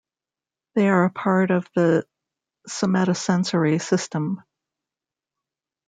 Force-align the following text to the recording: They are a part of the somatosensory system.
They 0.73 0.89
are 0.89 1.05
a 1.05 1.11
part 1.11 1.51
of 1.51 1.69
the 1.75 2.07
somatosensory 2.67 3.79
system. 3.79 4.41